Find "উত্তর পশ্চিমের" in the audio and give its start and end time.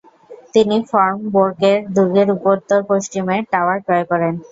2.47-3.41